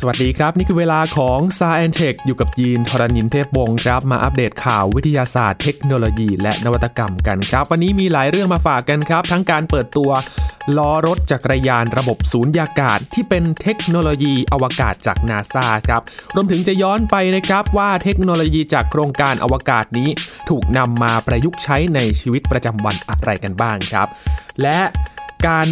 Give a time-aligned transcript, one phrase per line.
[0.00, 10.10] สวัสดีครับ นี่คือเวลาของ s าแอนเทคอยู่กับยีนทรณินเทพวงศ์ครับ มาอัปเดตข่าววิทยาศาสตร์เทคโนโลยี และนวัตกรรมกันครับ วันนี้มีหลายเรื่องมาฝากกันครับ ทั้งการเปิดตัว
[10.76, 16.02] ล้อรถจักรยานระบบศูนยากาศ ที่เป็นเทคโนโลยีอวกาศจากนาซาครับ
[16.34, 20.08] รวมถึงจะย้อนไปนะครับว่าเทคโนโลยีจากโครงการอวกาศนี้
[20.48, 24.08] ถูกนำมาประยุกต์ใช้ในชีวิตประจำวันอะไรกันบ้างครับ
[24.62, 24.78] และ
[25.46, 25.68] การ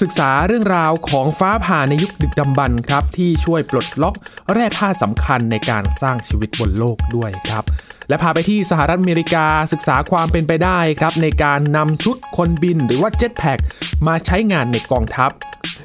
[0.00, 4.14] ศึกษาเรื่องราวของฟ้าผ่าในยุคดึกดำบรรพ์ครับ ที่ช่วยปลดล็อก
[4.52, 7.64] แร่ธาตุสำคัญในการสร้างชีวิตบนโลกด้วยครับ
[8.08, 13.58] และพาไปที่สหรัฐอเมริกาศึกษาความเป็นไปได้ครับ ในการนำชุดคนบินหรือว่าเจ็ตแพ็ก
[14.06, 15.30] มาใช้งานในกองทัพ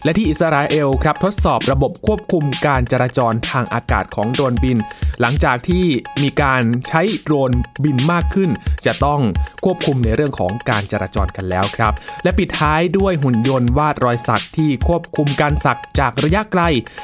[0.04, 4.78] และที่อิสราเอลครับทดสอบระบบควบคุมการจราจรทางอากาศของโดรนบิน
[5.22, 5.86] หลังจากที่
[6.24, 7.52] มีการใช้โดรน
[7.84, 8.50] บินมากขึ้น
[8.86, 9.22] จะต้อง
[9.66, 16.62] ควบคุมในเรื่องของการจราจรกันแล้วครับ และปิดท้ายด้วยหุ่นยนต์วาดรอยสักที่ควบคุมการสักจากระยะไกล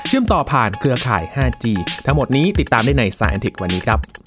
[0.07, 1.65] เชื่อมต่อผ่านเครือข่าย 5G
[2.05, 4.20] ทั้งหมดนี้ติดตามได้ในสาย n ท e วันนี้ครับ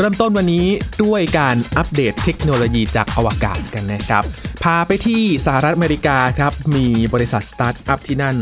[0.00, 0.66] เริ่มต้นวันนี้
[1.04, 4.22] ด้วยการอัปเดตเทคโนโลยีจากอวกาศกันนะครับ
[4.62, 8.36] พาไปที่สหรัฐอเมริกาครับ มีบริษัทสตาร์ทอัพที่นั่น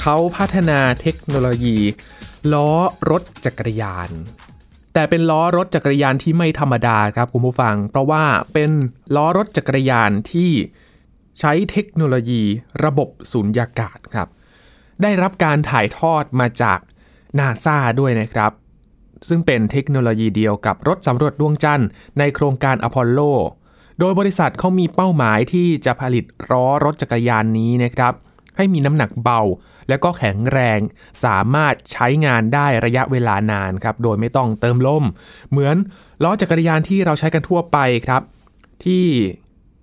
[0.00, 1.78] เขาพัฒนาเทคโนโลยี
[2.52, 2.70] ล้อ
[3.10, 4.10] รถจักรยาน
[4.94, 8.70] แต่เป็นล้อรถจักรยานที่ไม่ธรรมดาครับคุณผู้ฟัง เพราะว่าเป็น
[9.16, 10.50] ล้อรถจักรยานที่
[11.40, 12.42] ใช้เทคโนโลยี
[12.84, 14.28] ระบบสูญญากาศครับ
[15.02, 16.78] ได้รับการถ่ายทอดมาจาก
[17.38, 18.52] นาซาด้วยนะครับ
[19.28, 23.20] ซึ่งเป็นเทคโนโลยีเดียวกับรถสำรวจดวงจันทร์ในโครงการอพอลโล
[24.00, 28.12] โดยบริษัทเขามีเป้าหมายที่จะผลิตล้อรถจักรยานนี้นะครับ
[28.56, 29.40] ให้มีน้ำหนักเบา
[29.88, 30.78] และก็แข็งแรง
[31.24, 35.04] สามารถใช้งานได้ระยะเวลานานครับ โดยไม่ต้องเติมลม
[35.50, 35.76] เหมือน
[36.22, 38.22] ล้อจักรยานที่เราใช้กันทั่วไปครับ
[38.84, 39.04] ที่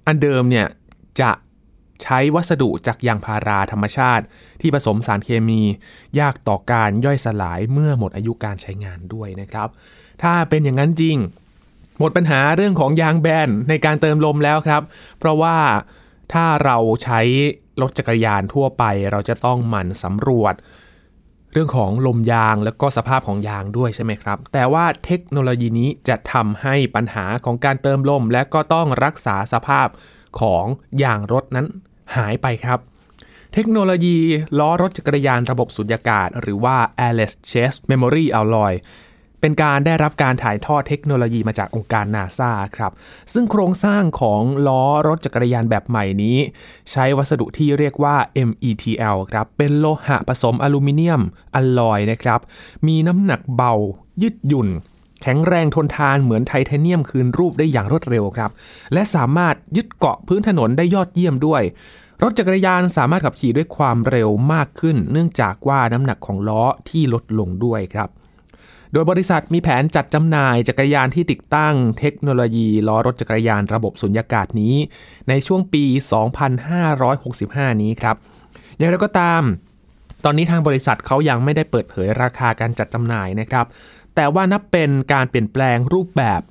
[0.08, 0.68] อันเดิมเนี่ย
[1.22, 1.32] จะ
[2.04, 4.24] ใช้วัสดุจากยางพาราธรรมชาติ
[4.62, 5.62] ที่ผสมสารเคมี
[6.20, 9.70] ยากต่อการย่อยสลายเมื่อหมดอายุการใช้งานด้วยนะครับ
[10.24, 11.18] ถ้าเป็นอย่างนั้นจริง
[12.00, 14.82] หมดปัญหาเรื่องของยางแบนในการเติมลมแล้วครับ
[15.20, 15.58] เพราะว่า
[16.34, 17.22] ถ้าเราใช้
[17.82, 20.56] รถจักรยานทั่วไป เราจะต้องหมั่นสำรวจ
[21.54, 29.88] เรื่องของลมยางแล้วก็สภาพของยางด้วยใช่ไหมครับ แต่ว่าเทคโนโลยีนี้จะทำให้ปัญหาของการเติมลม และก็ต้องรักษาสภาพ
[30.42, 30.66] ของ
[31.04, 31.68] ยางรถนั้น
[32.16, 32.80] หายไปครับ
[33.54, 34.18] เทคโนโลยี
[34.60, 38.74] ล้อรถจักรยานระบบสุญญากาศ หรือว่า Airless Chase Memory Alloy
[39.42, 42.92] เป็นการได้รับการถ่ายทอดเทคโนโลยีมาจากองค์การนาซาครับ
[43.34, 46.38] ซึ่งโครงสร้างของล้อรถจักรยานแบบใหม่นี้
[46.92, 48.16] ใช้วัสดุที่เรียกว่า
[48.48, 51.22] METL ครับ เป็นโลหะผสมอลูมิเนียม
[51.56, 52.40] อลลอยนะครับ
[52.88, 53.74] มีน้ำหนักเบา
[54.22, 54.70] ยืดหยุ่น
[55.22, 58.52] แข็งแรงทนทานเหมือนไทเทเนียมคืนรูปได้อย่างรวดเร็วครับ
[58.94, 61.62] และสามารถยึดเกาะพื้นถนนได้ยอดเยี่ยมด้วย
[62.24, 68.10] รถจักรยานสามารถขับขี่ด้วยความเร็วมากขึ้น เนื่องจากว่าน้ำหนักของล้อที่ลดลงด้วยครับ
[68.94, 74.76] โดยบริษัทมีแผนจัดจำหน่ายจักรยานที่ติดตั้งเทคโนโลยีล้อรถจักรยานระบบสุญญากาศนี้
[75.30, 75.84] ในช่วงปี
[77.04, 78.16] 2565 นี้ครับ
[78.78, 79.44] อย่างไรก็ตาม
[80.26, 83.66] ตอนนี้ทางบริษัทเขายังไม่ได้เปิดเผยราคาการจัดจำหน่ายนะครับ
[84.20, 86.42] แต่ว่านับเป็นการเปลี่ยนแปลงรูปแบบ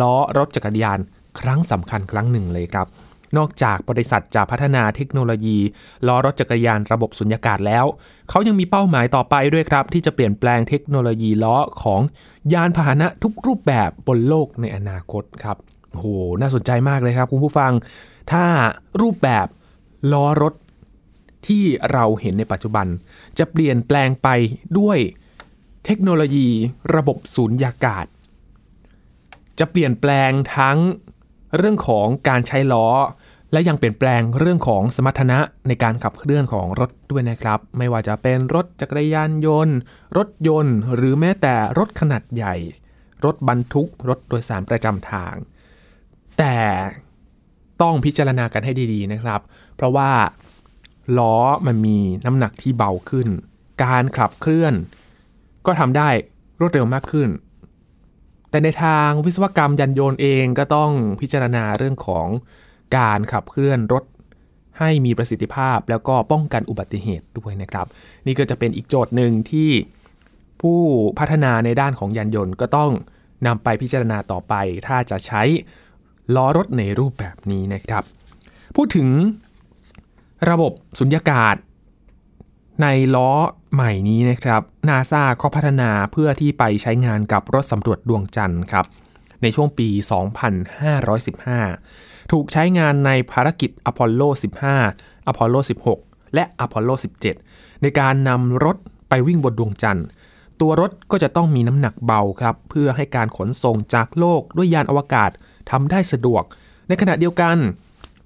[0.00, 0.98] ล้อรถจักรยาน
[1.40, 2.86] ครั้งสำคัญครั้งหนึ่งเลยครับ
[3.36, 5.58] นอกจากบริษัทจะพัฒนาเทคโนโลยี
[6.06, 7.84] ล้อรถจักรยานระบบสุญญากาศแล้ว
[8.30, 12.00] เขายังมีเป้าหมายต่อไปด้วยครับ ที่จะเปลี่ยนแปลงเทคโนโลยีล้อของ
[12.52, 15.56] ยานพาหนะทุกรูปแบบบนโลกในอนาคตครับ
[15.92, 16.06] โห
[16.40, 17.72] น่าสนใจมากเลยครับคุณผู้ฟัง
[18.32, 18.44] ถ้า
[19.00, 19.46] รูปแบบ
[20.12, 20.54] ล้อรถ
[21.46, 22.86] ที่เราเห็นในปัจจุบัน
[23.38, 24.28] จะเปลี่ยนแปลงไป
[24.78, 24.98] ด้วย
[25.84, 26.48] เทคโนโลยี
[26.94, 28.06] ระบบสูญญากาศ
[29.58, 30.78] จะเปลี่ยนแปลงทั้ง
[31.56, 32.88] เรื่องของการใช้ล้อ
[33.52, 39.76] และยังเปลี่ยนแปลงเรื่องของสมรรถนะในการขับเคลื่อนของรถด้วยนะครับ ไม่ว่าจะเป็นรถจักรยานยนต์
[40.16, 42.54] รถยนต์ หรือแม้แต่รถขนาดใหญ่
[43.24, 45.34] รถบรรทุก รถโดยสารประจำทาง
[46.38, 46.56] แต่
[47.82, 49.40] ต้องพิจารณากันให้ดีๆนะครับ
[49.76, 50.10] เพราะว่า
[51.18, 51.36] ล้อ
[51.66, 53.28] มันมีน้ำหนักที่เบาขึ้น
[53.84, 54.74] การขับเคลื่อน
[55.66, 56.08] ก็ทำได้
[56.60, 57.28] รวดเร็วมากขึ้น
[58.50, 60.90] แต่ในทางวิศวกรรมยานยนต์เองก็ต้อง
[61.20, 62.26] พิจารณาเรื่องของ
[62.96, 64.04] การขับเคลื่อนรถ
[64.78, 67.86] ให้มีประสิทธิภาพแล้วก็ป้องกันอุบัติเหตุด้วยนะครับ
[68.26, 69.70] นี่ก็จะเป็นอีกโจทย์หนึ่งที่
[70.60, 70.80] ผู้
[71.18, 72.90] พัฒนาในด้านของยานยนต์ก็ต้อง
[73.46, 74.54] นำไปพิจารณาต่อไป
[74.86, 75.42] ถ้าจะใช้
[76.34, 78.04] ล้อรถในรูปแบบนี้นะครับ
[78.76, 79.08] พูดถึง
[80.50, 81.56] ระบบสุญญากาศ
[82.82, 83.30] ในล้อ
[83.74, 88.84] ใหม่นี้นะครับนาซาเขาพัฒนาเพื่อที่ไปใช้งานกับรถสำรวจดวงจันทร์ครับ
[89.42, 89.88] ในช่วงปี
[91.50, 94.22] 2515 ถูกใช้งานในภารกิจอพอลโล
[94.78, 95.56] 15 อพอลโล
[95.94, 96.90] 16 และอพอลโล
[97.36, 98.76] 17 ในการนำรถ
[99.08, 100.06] ไปวิ่งบนดวงจันทร์
[100.60, 105.30] ตัวรถก็จะต้องมีน้ำหนักเบาครับ เพื่อให้การขนส่งจากโลกด้วยยานอวกาศ
[105.70, 106.42] ทำได้สะดวก
[106.88, 107.56] ในขณะเดียวกัน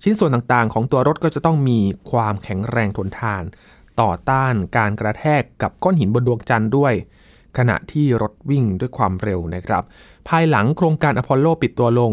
[0.03, 1.79] ชิ้นส่วนต่างๆ ของตัวรถก็จะต้องมี
[2.11, 3.43] ความแข็งแรงทนทาน
[4.01, 6.95] ต่อต้านการกระแทกกับก้อนหินบนดวงจันทร์ด้วย
[7.59, 9.83] ขณะที่รถวิ่งด้วยความเร็วนะครับ
[10.29, 12.13] ภายหลังโครงการอพอลโลปิดตัวลง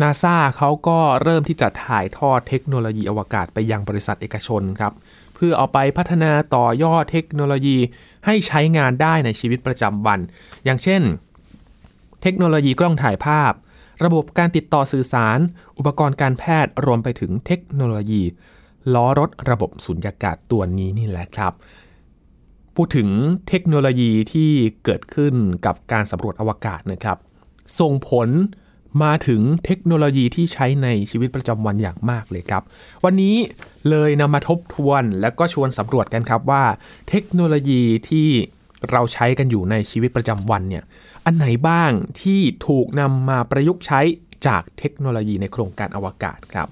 [0.00, 4.92] นาซาเขาก็เริ่มที่จะถ่ายทอดเทคโนโลยีอวกาศไปยังบริษัทเอกชนครับ
[5.34, 7.78] เพื่อเอาไปพัฒนาต่อยอดเทคโนโลยี
[8.26, 10.20] ให้ใช้งานได้ในชีวิตประจำวัน
[10.64, 11.02] อย่างเช่น
[12.22, 13.52] เทคโนโลยีกล้องถ่ายภาพ
[14.04, 15.38] ระบบการติดต่อสื่อสาร
[15.78, 18.22] อุปกรณ์การแพทย์รวมไปถึงเทคโนโลยี
[18.94, 21.52] ล้อรถระบบสุญญากาศตัวนี้นี่แหละครับ
[22.76, 23.08] พูดถึง
[23.48, 24.50] เทคโนโลยีที่
[24.84, 25.34] เกิดขึ้น
[25.66, 27.18] กับการสำรวจอวกาศนะครับ
[27.80, 28.28] ส่งผล
[29.02, 32.62] มาถึงเทคโนโลยีที่ใช้ในชีวิตประจำวันอย่างมากเลยครับ
[33.04, 33.36] วันนี้
[33.90, 36.64] เลยนำมาทบทวนและก็ชวนสำรวจกันครับว่า
[37.08, 38.28] เทคโนโลยีที่
[38.90, 40.84] เราใช้กันอยู่ในชีวิตประจำวันเนี่ย
[41.24, 41.90] อันไหนบ้าง
[42.22, 44.00] ที่ถูกนำมาประยุกต์ใช้
[44.46, 46.68] จากเทคโนโลยีในโครงการอวกาศครับ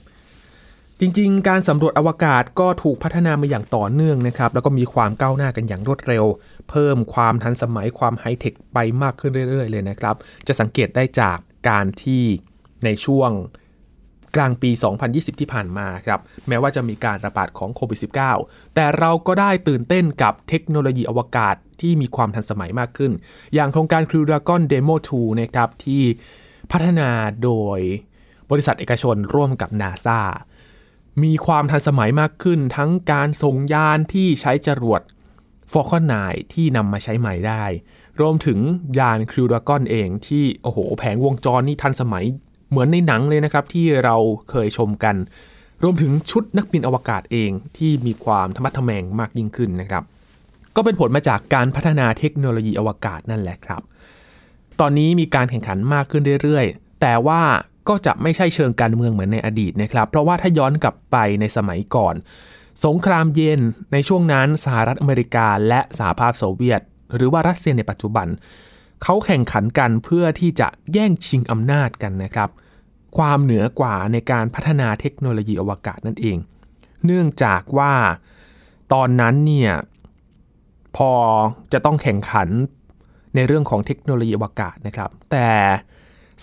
[1.00, 6.25] จริง ๆ การสำรวจอวกาศก็ถูกพัฒนามาอย่างต่อเนื่องนะครับ แล้วก็มีความก้าวหน้ากันอย่างรวดเร็ว
[6.71, 10.17] เพิ่มความทันสมัยความไฮเทคไปมากขึ้นเรื่อย ๆ เลยนะครับ
[10.47, 12.23] จะสังเกตได้จากการที่
[12.85, 13.31] ในช่วง
[14.37, 14.71] กลางปี
[15.05, 17.99] 2020 ที่ผ่านมาครับ แม้ว่าจะมีการระบาดของโควิด
[18.37, 23.12] -19 แต่เราก็ได้ตื่นเต้นกับเทคโนโลยีอวกาศที่มีความทันสมัยมากขึ้น
[23.55, 26.03] อย่างโครงการ Crew Dragon Demo 2 นะครับ ที่
[26.73, 27.11] พัฒนา
[27.43, 27.79] โดย
[28.50, 30.21] บริษัทเอกชนร่วมกับ NASA
[31.23, 35.00] มีความทันสมัยมากขึ้น ทั้งการส่งยานที่ใช้จรวด
[35.73, 37.65] Falcon 9ที่นำมาใช้ใหม่ได้
[38.20, 38.59] รวมถึง
[38.99, 42.25] ยาน Crew Dragon เองที่ โอ้โห แผงวงจรนี่ทันสมัย
[42.70, 44.17] เหมือนในหนังเลยนะครับ ที่เรา
[44.50, 45.17] เคยชมกัน
[45.82, 50.03] รวมถึงชุดนักบินอวกาศเองที่มีความธรรมะทแมงมากยิ่งขึ้นนะครับ
[50.76, 53.82] ก็เป็นผลมาจากการพัฒนาเทคโนโลยีอวกาศนั่นแหละครับ
[54.81, 57.43] ตอนนี้มีการแข่งขันมากขึ้นเรื่อยๆ แต่ว่า
[57.88, 62.14] ก็จะไม่ใช่เชิงการเมืองเหมือนในอดีตนะครับ เพราะว่าถ้าย้อนกลับไปในสมัยก่อน
[62.85, 63.61] สงครามเย็น
[63.93, 66.81] ในช่วงนั้นสหรัฐอเมริกาและสหภาพโซเวียต
[67.17, 68.26] หรือว่ารัสเซียในปัจจุบัน
[69.02, 72.49] เขาแข่งขันกันเพื่อที่จะแย่งชิงอำนาจกันนะครับ
[73.19, 76.38] ความเหนือกว่าในการพัฒนาเทคโนโลยีอวกาศนั่นเอง
[77.05, 77.93] เนื่องจากว่า
[78.93, 79.73] ตอนนั้นเนี่ย
[80.96, 81.12] พอ
[81.73, 82.49] จะต้องแข่งขัน
[83.35, 85.50] ในเรื่องของเทคโนโลยีอวกาศนะครับ แต่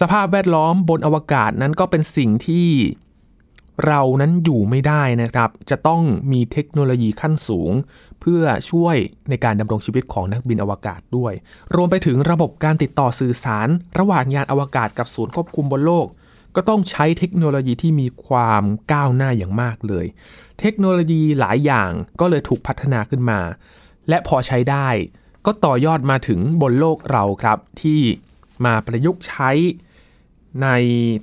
[0.01, 2.69] สภาพแวดล้อมบนอวกาศนั้นก็เป็นสิ่งที่
[3.85, 6.01] เรานั้นอยู่ไม่ได้นะครับ จะต้อง
[6.31, 7.71] มีเทคโนโลยีขั้นสูง
[8.21, 8.95] เพื่อช่วย
[9.29, 11.33] ในการดำรงชีวิตของนักบินอวกาศด้วย
[11.75, 13.67] รวมไปถึงระบบการติดต่อสื่อสาร
[13.99, 16.07] ระหว่างยานอวกาศกับศูนย์ควบคุมบนโลก
[16.55, 20.05] ก็ต้องใช้เทคโนโลยีที่มีความก้าวหน้าอย่างมากเลย
[20.59, 23.39] เทคโนโลยีหลายอย่างก็เลยถูกพัฒนาขึ้นมา
[24.09, 24.87] และพอใช้ได้
[25.45, 28.01] ก็ต่อยอดมาถึงบนโลกเราครับที่
[28.65, 29.51] มาประยุกต์ใช้
[30.63, 30.69] ใน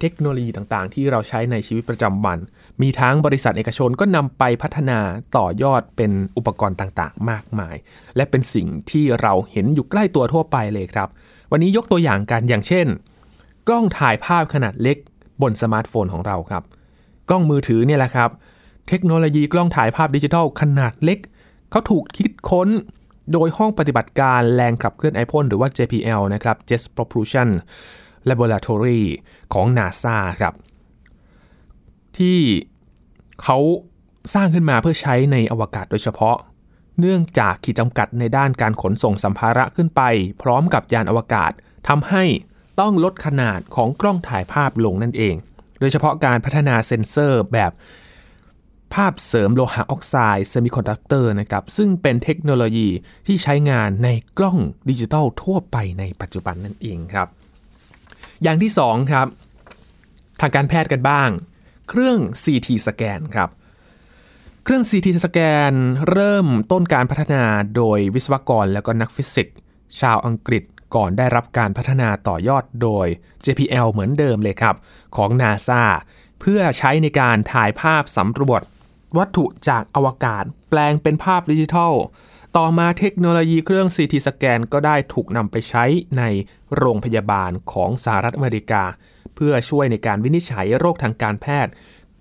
[0.01, 2.39] เทคโนโลยีต่างๆ ที่เราใช้ในชีวิตประจำวัน
[2.83, 4.99] มีทั้งบริษัทเอกชนก็นำไปพัฒนา
[5.37, 7.77] ต่อยอดเป็นอุปกรณ์ต่างๆ มากมาย
[8.17, 11.09] และเป็นสิ่งที่เราเห็นอยู่ใกล้ตัวทั่วไปเลยครับ
[11.53, 12.87] วันนี้ยกตัวอย่างกันอย่างเช่น
[13.69, 14.97] กล้องถ่ายภาพขนาดเล็ก
[15.43, 16.63] บนสมาร์ทโฟนของเราครับ
[17.29, 18.31] กล้องมือถือเนี่ยแหละครับ
[18.89, 21.19] เทคโนโลยีกล้องถ่ายภาพดิจิทัลขนาดเล็ก
[21.71, 22.69] เขาถูกคิดค้น
[23.33, 27.49] โดยห้องปฏิบัติการแรงขับเคลื่อนไอพ่นหรือว่า JPL นะครับ Jet Propulsion
[28.29, 29.03] Laboratory
[29.53, 30.55] ของ NASA ครับ
[32.19, 32.41] ที่
[33.43, 33.59] เขา
[34.35, 36.37] สร้างขึ้นมาเพื่อใช้ในอวกาศโดยเฉพาะ
[37.01, 40.03] เนื่องจากขีดจำกัดในด้านการขนส่งสัมภาระขึ้นไป
[40.43, 41.53] พร้อมกับยานอวกาศ
[41.89, 42.25] ทำให้
[42.81, 45.35] ต้องลดขนาดของกล้องถ่ายภาพลงนั่นเอง
[45.81, 47.73] โดยเฉพาะการพัฒนาเซ็นเซอร์แบบ
[48.95, 52.89] ภาพเสริมโลหะออกไซด์ semiconductor นะครับ ซึ่งเป็นเทคโนโลยี
[53.27, 54.59] ที่ใช้งานในกล้อง
[54.91, 57.29] ดิจิทัลทั่วไปในปัจจุบันนั่นเองครับ
[58.43, 59.27] อย่างที่2ครับ
[60.41, 61.29] ทางการแพทย์กันบ้าง
[61.89, 63.49] เครื่อง CT สแกนครับ
[64.65, 65.39] เครื่อง CT สแก
[65.71, 65.73] น
[66.11, 67.45] เริ่มต้นการพัฒนา
[67.77, 69.57] โดยวิศวกรและก็นักฟิสิกส์
[70.01, 70.63] ชาวอังกฤษ
[70.95, 73.07] ก่อนได้รับการพัฒนาต่อยอดโดย
[73.45, 74.77] JPL เหมือนเดิมเลยครับ
[75.17, 75.83] ของ NASA
[76.41, 78.63] เพื่อใช้ในการถ่ายภาพสำรวจ
[79.19, 81.93] วัตถุจากอวกาศ แปลงเป็นภาพดิจิทัล
[82.57, 85.85] ต่อมาเทคโนโลยีเครื่อง CT สแกนก็ได้ถูกนำไปใช้
[86.19, 86.23] ใน
[86.77, 88.83] โรงพยาบาลของสหรัฐอเมริกา
[89.35, 91.73] เพื่อช่วยในการวินิจฉัยโรคทางการแพทย์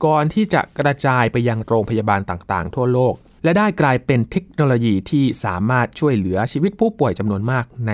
[0.05, 7.91] ก่อนที่จะกระจายไปยังโรงพยาบาลต่างๆ ทั่วโลก และได้กลายเป็นเทคโนโลยีที่สามารถช่วยเหลือชีวิตผู้ป่วยจำนวนมากใน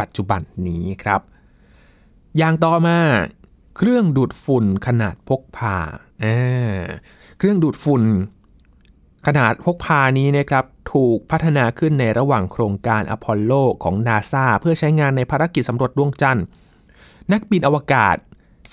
[0.00, 1.20] ปัจจุบันนี้ครับ
[2.38, 2.98] อย่างต่อมา
[3.76, 5.76] เครื่องดูดฝุ่นขนาดพกพา
[7.38, 8.02] เครื่องดูดฝุ่น
[9.26, 13.52] ขนาดพกพานี้นะครับถูกพัฒนาขึ้นในระหว่างโครงการอพอลโล
[13.84, 16.44] ของนาซาเพื่อใช้งานในภารกิจสำรวจดวงจันทร์
[17.32, 18.16] นักบินอวกาศ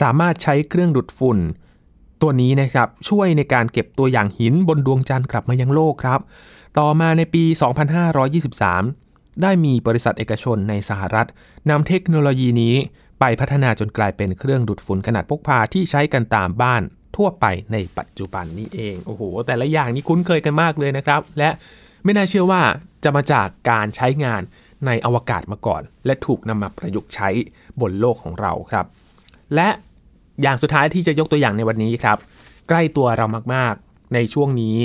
[0.02, 1.40] สามารถใช้เครื่องดูดฝุ่น
[2.22, 6.20] ตัวนี้นะครับช่วยในการเก็บตัวอย่างหินบนดวงจันทร์กลับมายังโลกครับ
[6.80, 7.44] ต่อมาในปี
[8.64, 11.28] 2523 ได้มีบริษัทเอกชนในสหรัฐ
[11.70, 12.76] นำเทคโนโลยีนี้
[13.20, 16.82] ไปพัฒนาจนกลายเป็นเครื่องดูดฝุ่นขนาดพกพาที่ใช้กันตามบ้าน
[17.18, 21.50] ทั่วไปในปัจจุบันนี้เองโอ้โหแต่ละอย่างนี้คุ้นเคยกันมากเลยนะครับ และ
[22.04, 22.62] ไม่น่าเชื่อว่า
[23.04, 24.42] จะมาจากการใช้งาน
[24.86, 27.30] ในอวกาศมาก่อน และถูกนำมาประยุกต์ใช้
[27.82, 28.86] บนโลกของเราครับ
[29.56, 29.70] และ
[30.42, 32.18] อย่างสุดท้ายที่จะยกตัวอย่างในวันนี้ครับ
[32.70, 34.78] ใกล้ตัวเรามากๆ ในช่วงนี้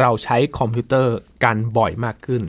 [0.00, 2.42] เราใช้คอมพิวเตอร์กันบ่อยมากขึ้น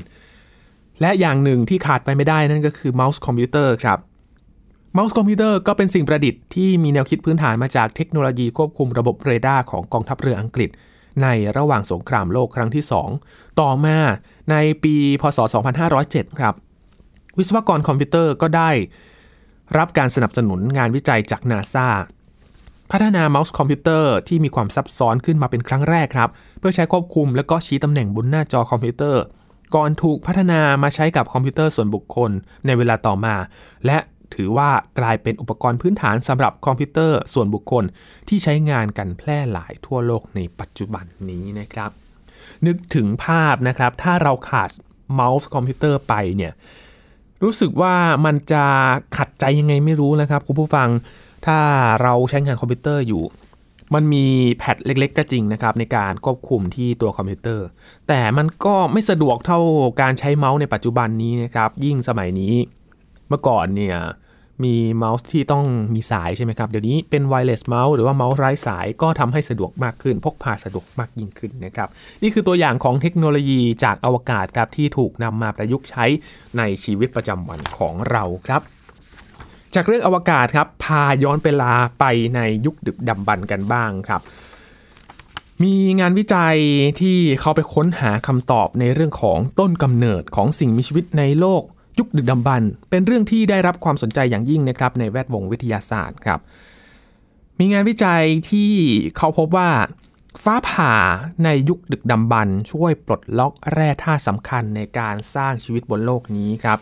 [1.02, 4.00] และอย่างหนึ่งที่ขาดไปไม่ได้นั่นก็คือเมาส์คอมพิวเตอร์ครับ
[4.98, 10.70] เมาส์คอมพิวเตอร์ก็เป็นสิ่งประดิษฐ์ที่มีแนวคิดพื้นฐานมาจากเทคโนโลยีควบคุมระบบเรดาร์ของกองทัพเรืออังกฤษ
[11.22, 11.28] ใน
[11.58, 12.84] ระหว่างสงครามโลกครั้งที่
[13.22, 13.98] 2 ต่อมา
[14.52, 15.40] ในปีพศ
[15.90, 16.54] 2507 ครับ
[17.38, 18.70] วิศวกรคอมพิวเตอร์ก็ได้
[19.78, 21.88] รับการสนับสนุนงานวิจัยจากนาซา
[22.92, 29.24] พัฒนาเมาส์คอมพิวเตอร์ที่มีความซับซ้อนขึ้นมาเป็นครั้งแรกครับ เพื่อใช้ควบคุมและก็ชี้ตำแหน่งบนหน้าจอคอมพิวเตอร์
[29.76, 32.32] ก่อนถูกพัฒนามาใช้กับคอมพิวเตอร์ส่วนบุคคล
[32.66, 33.36] ในเวลาต่อมา
[33.86, 33.98] และ
[34.36, 34.70] ถือว่า
[35.00, 37.84] กลายเป็นอุปกรณ์พื้นฐานสำหรับคอมพิวเตอร์ส่วนบุคคล
[38.28, 41.92] ที่ใช้งานกันแพร่หลายทั่วโลกในปัจจุบันนี้นะครับ
[42.66, 44.70] นึกถึงภาพนะครับ ถ้าเราขาด
[45.14, 46.54] เมาส์คอมพิวเตอร์ไปเนี่ย
[47.44, 48.66] รู้สึกว่ามันจะ
[49.18, 50.90] ขัดใจยังไงไม่รู้นะครับคุณผู้ฟัง
[51.46, 51.60] ถ้า
[52.02, 53.24] เราใช้งานคอมพิวเตอร์อยู่
[53.94, 57.66] มันมี pad เล็ก ๆ ก็จริงนะครับ ในการควบคุมที่ตัวคอมพิวเตอร์
[58.08, 59.60] แต่มันก็ไม่สะดวกเท่า
[60.02, 62.54] การใช้เมาส์ในปัจจุบันนี้นะครับ ยิ่งสมัยนี้
[63.30, 63.98] เมื่อก่อนเนี่ย
[64.64, 71.90] มีเมาส์ที่ต้องมีสายใช่ไหมครับ เดี๋ยวนี้เป็น wireless mouse หรือว่าเมาส์ไร้สายก็ทำให้สะดวกมากขึ้น พกพาสะดวกมากยิ่งขึ้นนะครับ
[72.22, 76.06] นี่คือตัวอย่างของเทคโนโลยีจากอวกาศครับที่ถูกนำมาประยุกต์ใช้
[76.58, 78.62] ในชีวิตประจำวันของเราครับ
[79.76, 82.06] จากเรื่องอวกาศครับพาย้อนเวลาไป
[82.36, 84.22] ในยุคดึกดำบรรพ์กันบ้างครับ
[85.64, 86.58] มีงานวิจัย
[87.02, 91.64] ที่เขาไปค้นหาคำตอบในเรื่องของต้นกำเนิดของสิ่งมีชีวิตในโลก
[92.00, 96.40] ยุคดึกดำบรรพ์เป็นเรื่องที่ได้รับความสนใจอย่างยิ่งนะครับในแวดวงวิทยาศาสตร์ครับ
[97.60, 98.72] มีงานวิจัยที่
[99.18, 99.70] เขาพบว่า
[100.44, 100.94] ฟ้าผ่า
[101.44, 106.80] ในยุคดึกดำบรรช่วยปลดล็อกแร่ธาตุสำคัญในการสร้างชีวิตบนโลกนี้ครับ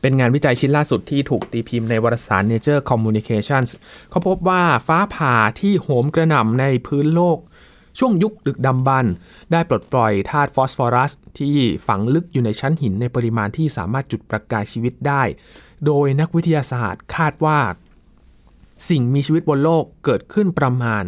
[0.00, 3.70] เป็นงานวิจัยชิ้นล่าสุดที่ถูกตีพิมพ์ในวารสาร Nature Communications
[4.10, 7.38] เขาพบว่าฟ้าผ่าที่โหมกระหน่ำในพื้นโลก
[7.98, 9.06] ช่วงยุคดึกดำบรร
[9.52, 15.22] ได้ปลดปล่อยธาตุฟอสฟอรัส ที่ฝังลึกอยู่ในชั้นหินในปริมาณที่สามารถจุดประกายชีวิตได้
[15.86, 17.58] โดยนักวิทยาศาสตร์คาดว่า
[18.90, 21.04] สิ่งมีชีวิตบนโลกเกิดขึ้นประมาณ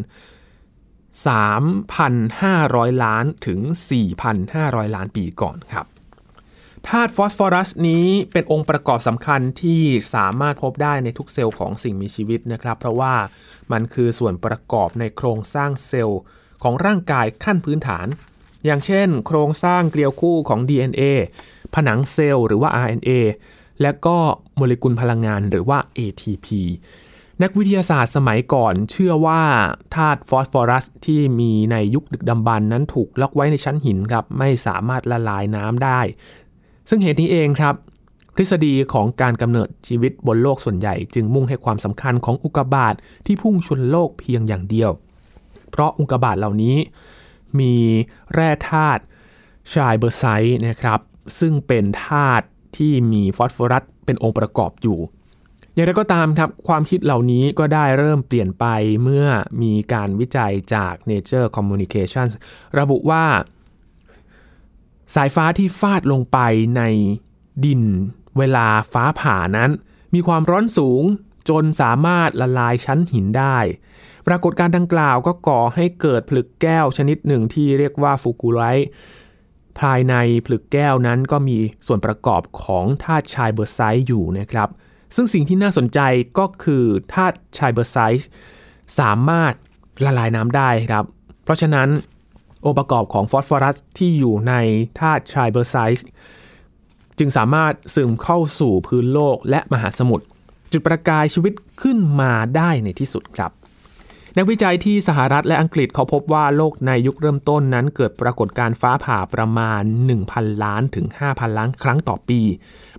[1.69, 3.61] 3,500 ล้านถึง
[4.29, 5.87] 4,500 ล้านปีก่อนครับ
[6.89, 9.83] ธาตุฟอสฟอรัสนี้เป็นองค์ประกอบสำคัญที่
[10.15, 13.15] สามารถพบได้ในทุกเซลล์ของสิ่งมีชีวิตนะครับ เพราะว่า
[13.73, 16.21] มันคือส่วนประกอบในโครงสร้างเซลล์
[16.69, 18.07] ของร่างกายขั้นพื้นฐาน
[18.65, 21.03] อย่างเช่น โครงสร้างเกลียวคู่ของ DNA
[21.75, 23.11] ผนังเซลล์หรือว่า RNA
[23.83, 24.17] และก็
[24.57, 26.47] โมเลกุลพลังงานหรือว่า ATP
[27.43, 29.43] นักวิทยาศาสตร์สมัยก่อนเชื่อว่า
[29.95, 36.01] ธาตุฟอสฟอรัสที่มีในยุคดึกดำบรรพ์นั้นถูกล็อกไว้ในชั้นหินครับไม่สามารถละลายน้ำได้
[36.89, 37.75] ซึ่งเหตุนี้เองครับ
[38.37, 42.97] ทฤษฎีของการกำเนิดชีวิตบนโลกส่วนใหญ่ จึงมุ่งให้ความสำคัญของอุกกาบาตท
[43.27, 44.93] ที่พุ่งชนโลกเพียงอย่างเดียว
[45.71, 46.77] เพราะอุกกาบาตเหล่านี้
[47.61, 47.75] มี
[48.35, 49.03] แร่ธาตุ
[49.75, 51.01] ชายเบอร์ไซต์นะครับ
[51.39, 52.47] ซึ่งเป็นธาตุ
[52.77, 54.99] ที่มีฟอสฟอรัสเป็นองค์ประกอบอยู่
[55.75, 58.67] อย่างไรก็ตามครับความคิดเหล่านี้ก็ได้เริ่มเปลี่ยนไป
[59.03, 59.27] เมื่อ
[59.63, 62.33] มีการวิจัยจาก Nature Communications
[62.79, 63.25] ระบุว่า
[65.15, 66.39] สายฟ้าที่ฟาดลงไป
[66.77, 66.83] ใน
[67.65, 67.83] ดิน
[68.39, 69.71] เวลาฟ้าผ่านั้น
[70.15, 71.03] มีความร้อนสูง
[71.49, 73.59] จนสามารถละลายชั้นหินได้
[74.27, 78.89] ปรากฏการณ์ดังกล่าวก็ก่อให้เกิดผลึกแก้วชนิดหนึ่งที่เรียกว่าฟูกูไรต์
[79.81, 80.15] ภายใน
[80.47, 84.69] ผลึกแก้วนั้นก็มีส่วนประกอบของธาตุชายเบอร์ไซต์อยู่นะครับ
[85.15, 86.01] ซึ่งสิ่งที่น่าสนใจ
[86.39, 88.29] ก็คือธาตุชายเบอร์ไซต์
[88.99, 89.53] สามารถ
[90.05, 91.05] ละลายน้ำได้ครับ
[91.45, 91.89] เพราะฉะนั้น
[92.65, 94.55] องค์ประกอบของฟอสฟอรัสที่อยู่ใน
[95.01, 96.07] ธาตุชายเบอร์ไซต์
[97.19, 100.25] จึงสามารถซึมเข้าสู่พื้นโลกและมหาสมุทร
[100.73, 101.53] จุดประกายชีวิต
[101.83, 103.53] ขึ้นมาได้ในที่สุดครับ
[104.39, 109.83] นักวิจัยที่สหรัฐและอังกฤษเขาพบว่าโลกในยุคเริ่มต้นนั้นเกิดปรากฏการฟ้าผ่าประมาณ
[110.23, 112.41] 1,000 ล้านถึง 5,000 ล้านครั้งต่อปี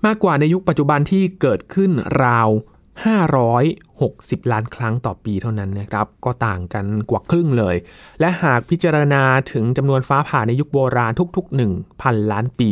[0.05, 1.91] มากกว่าในยุคปัจจุบันที่เกิดขึ้น
[2.23, 2.49] ราว
[3.69, 7.75] 560 ล้านครั้งต่อปีเท่านั้นนะครับ ก็ต่างกันกว่าครึ่งเลย
[8.19, 12.69] และหากพิจารณาถึงจำนวนฟ้าผ่าในยุคโบราณทุก ๆ 1,000 ล้านปี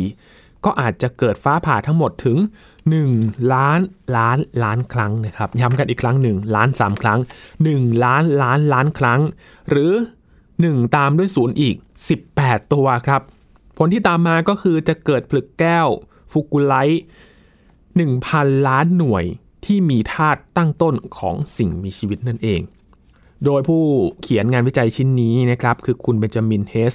[0.66, 2.38] ก็อาจจะเกิดฟ้าผ่าทั้งหมดถึง
[2.94, 3.80] 1 ล้าน
[4.16, 7.20] ล้านล้านครั้งนะครับย้ำกันอีกครั้งหนึ่งล้าน 3 ครั้ง
[7.60, 9.20] 1 ล้านล้านล้านครั้ง
[9.70, 9.92] หรือ
[10.44, 11.76] 1 ตามด้วยศูนย์อีก
[12.22, 13.22] 18 ตัวครับ
[13.76, 15.88] ผลที่ตามมาก็คือจะเกิดผลึกแก้ว
[16.32, 17.02] ฟุกุไลท์
[17.84, 19.24] 1,000 ล้านหน่วย
[19.64, 22.60] ที่มีธาตุตั้งต้นของสิ่งมีชีวิตนั่นเอง
[23.44, 23.82] โดยผู้
[24.22, 26.94] เขียนงานวิจัยชิ้นนี้นะครับคือคุณเบนจามินเฮส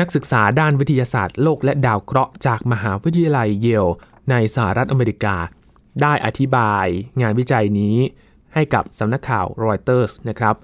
[0.00, 3.86] นักศึกษาด้านวิทยาศาสตร์โลกและดาวเคราะห์จากมหาวิทยาลัยเยล
[4.30, 5.36] ในสหรัฐอเมริกา
[6.02, 6.86] ได้อธิบาย
[7.20, 7.96] งานวิจัยนี้
[8.54, 10.54] ให้กับสำนักข่าวรอยเตอร์สนะครับ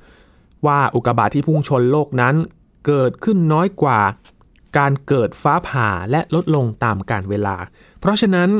[0.67, 2.35] ว่าอุกกาบาตที่พุ่งชนโลกนั้น
[2.87, 4.01] เกิดขึ้นน้อยกว่า
[4.79, 7.57] การเกิดฟ้าผ่าและลดลงตามกาลเวลา
[8.01, 8.51] เพราะฉะนั้น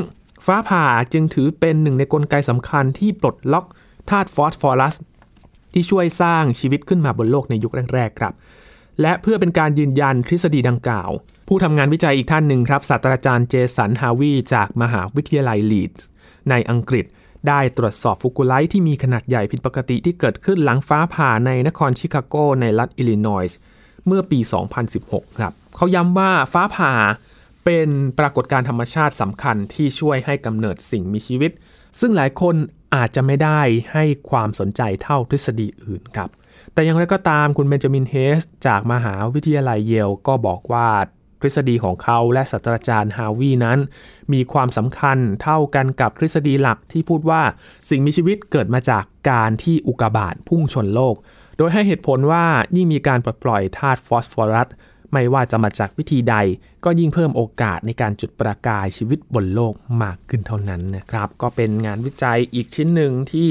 [0.45, 3.65] ฟ้าผ่าจึงถือเป็นหนึ่งในกลไกสำคัญที่ปลดล็อก
[4.09, 4.95] ธาตุฟอสฟอรัส
[5.73, 8.33] ที่ช่วยสร้างชีวิตขึ้นมาบนโลกในยุคแรกๆครับ
[9.01, 11.09] และเพื่อเป็นการยืนยันทฤษฎีดังกล่าว
[11.47, 16.05] ผู้ทำงานวิจัยอีกท่านหนึ่งครับศาสตราจารย์เจสันฮาวีจากมหาวิทยาลัยลีดส์
[16.49, 17.05] ในอังกฤษ
[17.47, 23.57] ได้ตรวจสอบ fulgurite ที่มีขนาดใหญ่ผิดปกติที่เกิดขึ้นหลังฟ้าผ่าในนครชิคาโกในรัฐอิลลินอยส์
[24.07, 24.39] เมื่อปี
[24.89, 26.93] 2016 ครับ เขาย้ำว่าฟ้าผ่า
[27.65, 27.89] เป็น
[28.19, 31.51] ปรากฏการณ์ธรรมชาติสำคัญที่ช่วยให้กำเนิดสิ่งมีชีวิต
[31.99, 32.55] ซึ่งหลายคน
[32.95, 33.61] อาจจะไม่ได้
[33.93, 36.29] ให้ความสนใจเท่าทฤษฎีอื่นครับ
[36.73, 40.89] แต่อย่างไรก็ตามคุณเบนจามินเฮสจากมหาวิทยาลัยเยลก็บอกว่า
[41.41, 43.79] ทฤษฎีของเขาและศาสตราจารย์ฮาวีนั้น
[44.33, 47.41] มีความสำคัญเท่ากันกับทฤษฎีหลักที่พูดว่า
[47.89, 51.15] สิ่งมีชีวิตเกิดมาจากการที่อุกกาบาตพุ่งชนโลก
[51.57, 54.69] โดยให้เหตุผลว่ายิ่งมีการปลดปล่อยธาตุฟอสฟอรัส
[55.13, 56.35] ไม่ว่าจะมาจากวิธีใด
[56.85, 59.73] ก็ยิ่งเพิ่มโอกาสในการจุดประกายชีวิตบนโลก
[60.03, 63.49] มากขึ้นเท่านั้นนะครับ ก็เป็นงานวิจัยอีกชิ้นหนึ่งที่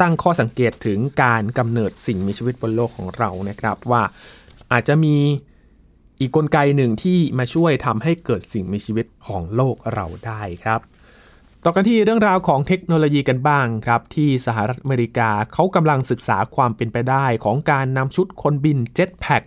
[0.00, 4.02] ตั้งข้อสังเกตถึงการกำเนิดสิ่งมีชีวิตบนโลกของเรานะครับว่า
[4.72, 5.16] อาจจะมี
[6.20, 10.80] อีกกลไกหนึ่งที่มาช่วยทำให้เกิดสิ่งมีชีวิตของโลกเราได้ครับ
[11.64, 19.42] ต่อกันที่เรื่องราวของเทคโนโลยีกันบ้างครับ ที่สหรัฐอเมริกาเขากำลังศึกษาความเป็นไปได้ของการนำชุดคนบินเจ็ตแพค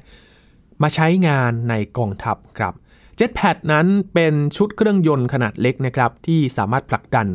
[0.82, 2.74] มาใช้งานในกองทัพครับ
[3.20, 7.28] Jetpack นั้นเป็นชุดเครื่องยนต์ขนาดเล็กนะครับที่สามารถผลักดัน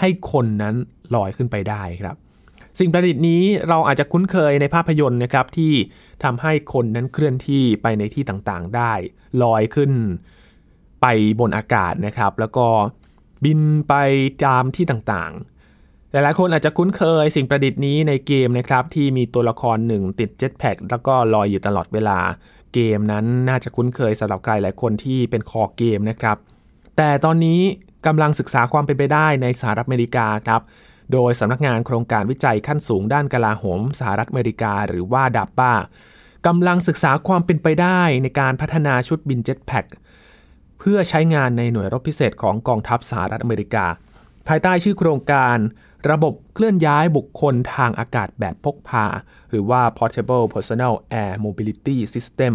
[0.00, 0.74] ให้คนนั้น
[1.14, 2.16] ลอยขึ้นไปได้ครับ
[2.78, 5.72] สิ่งประดิษฐ์นี้เราอาจจะคุ้นเคยในภาพยนตร์นะครับที่
[6.24, 8.92] ทำให้คนนั้นเคลื่อนที่ไปในที่ต่างๆ ได้
[9.42, 9.92] ลอยขึ้น
[11.00, 11.06] ไป
[11.40, 12.66] บนอากาศนะครับ แล้วก็
[13.44, 13.94] บินไป
[14.44, 22.18] ตามที่ต่างๆ หลายๆคนอาจจะคุ้นเคยสิ่งประดิษฐ์นี้ในเกมนะครับที่มีตัวละครหนึ่งติดเจ็ตแพ็กแล้วก็ลอยอยู่ตลอดเวลา
[22.74, 26.36] เกมนั้นน่าจะคุ้นเคยสำหรับใครหลายคนที่เป็นคอเกมนะครับ
[26.96, 27.60] แต่ตอนนี้
[28.06, 30.60] กำลังศึกษาความเป็นไปได้ในสหรัฐอเมริกาครับ
[31.12, 35.74] โดยสำนักงานโครงการวิจัยขั้นสูงด้านกลาโหมสหรัฐอเมริกาหรือว่าดับบ้า
[36.46, 39.84] กำลังศึกษาความเป็นไปได้ในการพัฒนาชุดบินเจ็ตแพ็ค
[40.78, 43.86] เพื่อใช้งานในหน่วยรบพิเศษของกองทัพสหรัฐอเมริกา
[44.48, 45.56] ภายใต้ชื่อโครงการ
[46.10, 49.06] ระบบเคลื่อนย้ายบุคคลทางอากาศแบบพกพา
[49.50, 52.54] หรือว่า Portable Personal Air Mobility System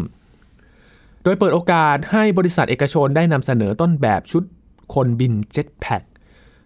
[1.24, 4.44] โดยเปิดโอกาสให้บริษัทเอกชนได้นำเสนอต้นแบบชุด
[4.94, 6.13] คนบิน Jetpack แ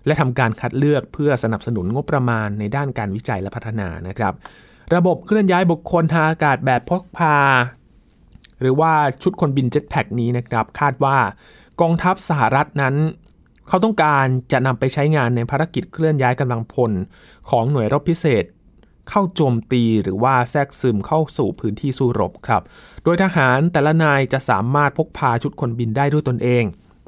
[0.08, 4.34] และทำการคัดเลือกเพื่อสนับสนุนงบประมาณในด้านการวิจัยและพัฒนานะครับ
[4.96, 7.38] ระบบเคลื่อนย้ายบุคคลทางอากาศแบบพกพา
[8.62, 8.92] หรือว่า
[9.24, 11.18] ชุดคนบิน Jetpack นี้นะครับ คาดว่า
[11.82, 12.96] กองทัพสหรัฐนั้น
[13.68, 16.92] เขาต้องการจะนำไปใช้งานในภารกิจเคลื่อนย้ายกำลังพล
[17.50, 18.46] ของหน่วยรบพิเศษ
[19.10, 22.62] เข้าโจมตีหรือว่าแทรกซึมเข้าสู่พื้นที่สู้รบครับ
[23.04, 26.64] โดยทหารแต่ละนายจะสามารถพกพาชุดคนบินได้ด้วยตนเอง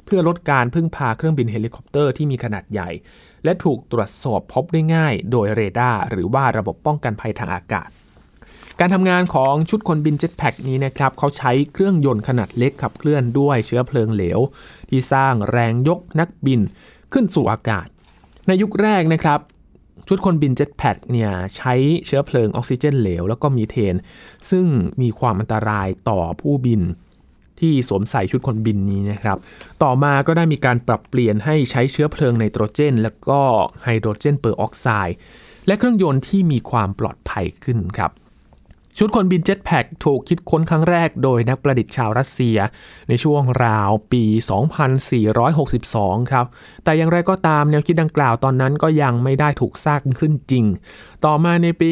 [0.09, 2.89] เพื่อลดการพึ่งพาเครื่องบินเฮลิคอปเตอร์ที่มีขนาดใหญ่
[3.43, 7.89] และถูกตรวจสอบพบได้ง่าย โดยเรดาร์หรือว่าระบบป้องกันภัยทางอากาศ
[8.79, 14.39] การทำงานของชุดคนบิน Jetpack นี้นะครับเขาใช้เครื่องยนต์ขนาดเล็กขับเคลื่อนด้วยเชื้อเพลิงเหลว
[14.89, 16.61] ที่สร้างแรงยกนักบิน
[17.13, 17.87] ขึ้นสู่อากาศ
[18.47, 19.39] ในยุคแรกนะครับ
[20.07, 21.73] ชุดคนบิน Jetpack เนี่ยใช้
[22.05, 23.95] เชื้อเพลิงออกซิเจนเหลว แล้วก็มีเทน
[24.49, 24.65] ซึ่ง
[25.01, 26.81] มีความอันตรายต่อผู้บิน
[27.59, 29.37] ที่สวมใส่ชุดคนบินนี้นะครับ
[29.83, 33.41] ต่อมาก็ได้มีการปรับเปลี่ยนให้ใช้เชื้อเพลิงไนโตรเจน และก็
[33.83, 35.17] ไฮโดรเจนเปอร์ออกไซด์
[35.67, 38.11] และเครื่องยนต์ที่มีความปลอดภัยขึ้นครับ
[39.01, 42.57] ชุดคนบิน Jetpack ถูกคิดค้นครั้งแรกโดยนักประดิษฐ์ชาวรัสเซีย
[43.09, 44.23] ในช่วงราวปี
[45.47, 46.45] 2462 ครับ
[46.83, 50.65] แต่อย่างไรก็ตามแนวคิดดังกล่าวตอนนั้นก็ยังไม่ได้ถูกสร้างขึ้นจริง
[51.25, 51.91] ต่อมาในปี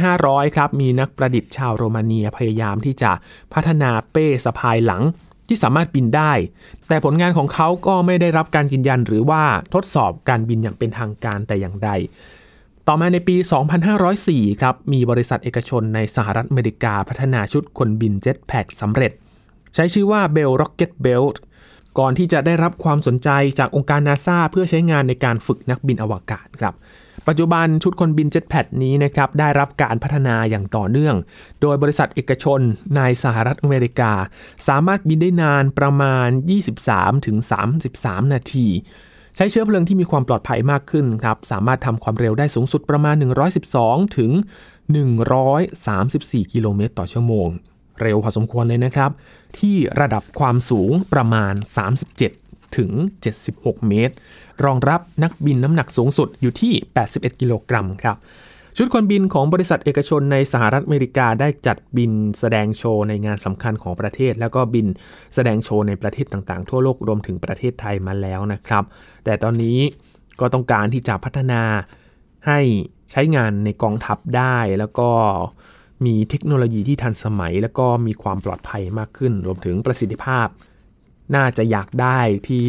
[0.00, 3.12] 2500 ครับ มีนักประดิษฐ์ชาวโรมาเนียพยายามที่จะ
[3.52, 5.02] พัฒนาเป้สะพายหลัง
[5.48, 6.32] ที่สามารถบินได้
[6.88, 9.42] แต่ผลงานของเขาก็ไม่ได้รับการยืนยันหรือว่า
[9.74, 11.90] ทดสอบการบินอย่างเป็นทางการแต่อย่างใด
[12.88, 13.36] ต่อมาในปี
[13.98, 19.12] 2504 ครับ มีบริษัทเอกชนในสหรัฐอเมริกาพัฒนาชุดคนบินเจ็ตแพ็กสำเร็จ
[19.74, 21.36] ใช้ชื่อว่า Bell Rocket Belt
[21.98, 26.74] ก่อนที่จะได้รับความสนใจจากองค์การนาซาเพื่อใช้งานในการฝึกนักบินอวกาศครับ
[27.28, 31.16] ปัจจุบันชุดคนบินเจ็ตแพดนี้นะครับได้รับการพัฒนาอย่างต่อเนื่อง
[31.60, 32.60] โดยบริษัทเอกชน
[32.96, 34.12] ในสหรัฐอเมริกา
[34.68, 36.28] สามารถบินได้นานประมาณ
[37.10, 38.68] 23-33 นาที
[39.36, 43.14] ใช้เชื้อเพลิงที่มีความปลอดภัยมากขึ้นครับ สามารถทำความเร็วได้สูงสุดประมาณ
[43.66, 44.30] 112 ถึง
[45.22, 47.48] 134 กิโลเมตรต่อชั่วโมง
[48.00, 49.10] เร็วพอสมควรเลยนะครับ
[49.58, 51.54] ที่ระดับความสูงประมาณ
[52.16, 52.90] 37 ถึง
[53.38, 54.14] 76 เมตร
[54.64, 56.72] รองรับนักบินน้ำหนักสูงสุดอยู่ที่
[57.06, 58.16] 81 กิโลกรัมครับ
[58.76, 64.86] ชุดคนบินของบริษัทเอกชนในสหรัฐอเมริกาได้จัดบินแสดงโชว์ในงานสำคัญของประเทศ แล้วก็บิน
[65.34, 68.84] แสดงโชว์ในประเทศต่างๆ ทั่วโลกรวมถึงประเทศไทยมาแล้วนะครับ
[69.24, 69.78] แต่ตอนนี้
[70.40, 71.62] ก็ต้องการที่จะพัฒนา
[72.46, 72.60] ให้
[73.10, 75.10] ใช้งานในกองทัพได้แล้วก็
[76.06, 80.46] มีเทคโนโลยีที่ทันสมัย แล้วก็มีความปลอดภัยมากขึ้น รวมถึงประสิทธิภาพ
[81.34, 82.66] น่าจะอยากได้ที่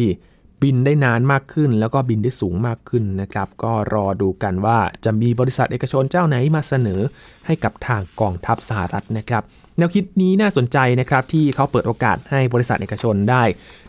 [0.64, 7.00] บินได้นานมากขึ้น แล้วก็บินได้สูงมากขึ้นนะครับ ก็รอดูกันว่าจะมีบริษัทเอกชนเจ้าไหนมาเสนอ
[7.46, 9.42] ให้กับทางกองทัพสหรัฐนะครับ
[9.78, 13.42] แนวคิดนี้น่าสนใจนะครับที่เขาเปิดโอกาสให้บริษัทเอกชนได้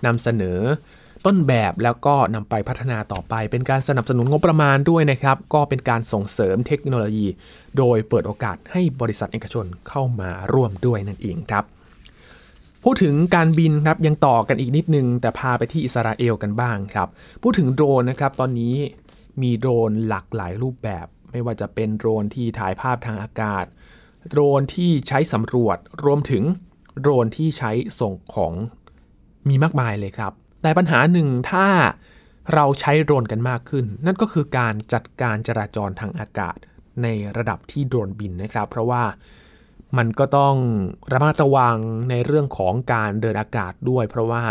[0.06, 0.60] นำเสนอ
[1.26, 7.28] ต้นแบบแล้วก็นำไปพัฒนาต่อไป เป็นการสนับสนุนงบประมาณด้วยนะครับ ก็เป็นการส่งเสริมเทคโนโลยี
[7.78, 11.64] โดยเปิดโอกาสให้บริษัทเอกชนเข้ามาร่วมด้วยนั่นเองครับ
[12.88, 17.10] พูดถึงการบินครับยังต่อกันอีกนิดนึง แต่พาไปที่อิสราเอลกันบ้างครับ
[17.41, 18.76] พูดถึงโดรนนะครับตอนนี้
[19.41, 23.65] มีโดรนหลากหลายรูปแบบ ไม่ว่าจะเป็นโดรนที่ถ่ายภาพทางอากาศ
[24.30, 26.43] โดรนที่ใช้สำรวจ รวมถึง
[27.00, 28.54] โดรนที่ใช้ส่งของ
[29.48, 31.67] มีมากมายเลยครับ แต่ปัญหาหนึ่งถ้า
[32.54, 36.58] เราใช้โดรนกันมากขึ้น นั่นก็คือการจัดการจราจรทางอากาศ
[37.04, 39.04] ในระดับที่โดรนบินนะครับ เพราะว่า
[39.98, 40.56] มันก็ต้อง
[41.12, 41.78] ระมัดระวัง
[42.10, 44.44] ในเรื่องของการเดินอากาศด้วย เพราะว่า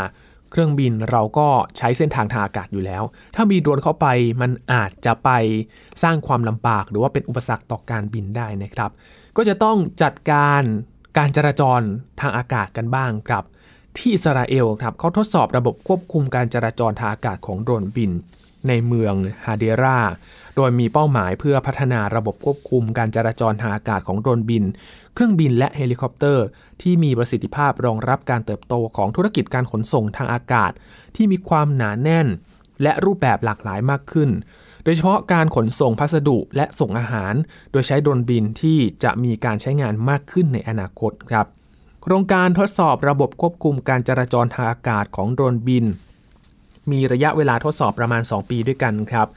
[0.51, 3.03] เครื่องบินเราก็ใช้เส้นทางทางอากาศอยู่แล้ว
[3.35, 4.07] ถ้ามีโดรนเข้าไป
[4.41, 5.31] มันอาจจะไป
[6.03, 8.91] สร้างความลำบาก หรือว่าเป็นอุปสรรคต่อการบินได้นะครับ
[9.37, 10.63] ก็จะต้องจัดการ
[11.19, 11.81] การจราจร
[12.21, 13.45] ทางอากาศกันบ้างครับ
[13.97, 18.11] ที่อิสราเอลครับเขาทดสอบระบบควบคุมการจราจรทางอากาศของโดรนบิน
[18.69, 19.99] ในเมืองฮาเดรา
[20.57, 24.65] โดยมีเป้าหมายเพื่อพัฒนาระบบควบคุมการจราจรทางอากาศของโดรนบิน
[25.15, 26.45] เครื่องบินและเฮลิคอปเตอร์
[26.83, 30.73] ที่มีประสิทธิภาพรองรับการเติบโตของธุรกิจการขนส่งทางอากาศ
[31.17, 32.27] ที่มีความหนาแน่น
[32.83, 34.31] และรูปแบบหลากหลายมากขึ้น
[34.85, 37.35] โดยเฉพาะการขนส่งพัสดุและส่งอาหาร
[37.73, 41.47] โดยใช้โดรนบินที่จะมีการใช้งานมากขึ้นในอนาคตครับ
[42.03, 45.85] โครงการทดสอบระบบควบคุมการจราจรทางอากาศของโดรนบิน
[46.91, 49.29] มีระยะเวลาทดสอบประมาณ 2 ปีด้วยกันครับ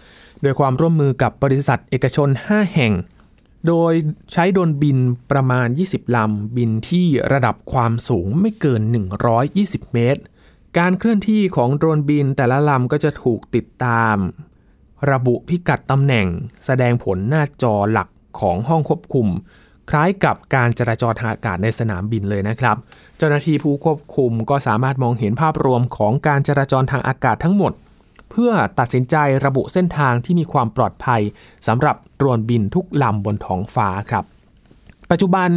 [0.42, 2.94] โดยความร่วมมือกับบริษัทเอกชน 5 แห่ง
[3.68, 3.94] โดย
[4.34, 4.98] ใช้โดรนบิน
[5.32, 8.82] ประมาณ 20 ลำ บินที่ระดับความสูงไม่เกิน
[9.38, 10.22] 120 เมตร
[10.78, 14.16] การเคลื่อนที่ของโดรนบินแต่ละลำก็จะถูกติดตาม
[15.12, 16.28] ระบุพิกัดตำแหน่ง
[16.66, 18.08] แสดงผลหน้าจอหลัก
[18.40, 19.28] ของห้องควบคุม
[19.90, 22.78] คล้ายกับการจราจรทางอากาศในสนามบินเลยนะครับ
[23.18, 27.74] เจ้าหน้าที่ผู้ควบคุมก็สามารถมองเห็นภาพรวมของการจราจรทางอากาศทั้งหมด
[28.32, 31.22] เพื่อตัดสินใจระบุเส้นทางที่มีความปลอดภัย
[31.68, 34.26] สำหรับโดรนบินทุกลำบนท้องฟ้าครับ
[35.12, 35.50] ปัจจุบัน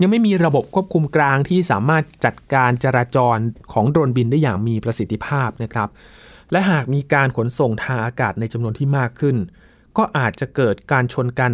[0.00, 3.36] ยังไม่มีระบบควบคุมกลางที่สามารถจัดการจราจร
[3.72, 5.88] ของโดรนบินได้อย่างมีประสิทธิภาพนะครับ
[6.52, 9.36] และหากมีการขนส่งทางอากาศในจำนวนที่มากขึ้น
[9.96, 11.52] ก็อาจจะเกิดการชนกัน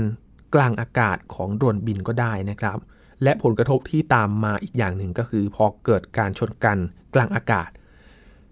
[0.54, 2.78] กลางอากาศของโดรนบินก็ได้นะครับ
[3.22, 6.78] และผลกระทบที่ตามมาอีกอย่างหนึ่งก็คือ พอเกิดการชนกัน
[7.14, 7.68] กลางอากาศ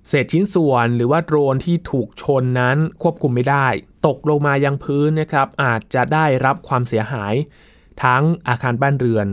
[0.08, 3.66] เศษชิ้นส่วนหรือว่าโดรนที่ถูกชนนั้นควบคุมไม่ได้
[4.06, 7.34] ตกลงมายังพื้นนะครับ อาจจะได้รับความเสียหาย
[8.04, 9.28] ทั้งอาคารบ้านเรือน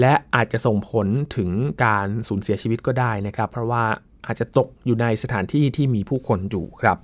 [0.00, 1.50] และอาจจะส่งผลถึง
[1.84, 3.84] การสูญเสียชีวิตก็ได้นะครับ เพราะว่า
[4.26, 6.98] อาจจะตกอยู่ในสถานที่ที่มีผู้คนอยู่ครับ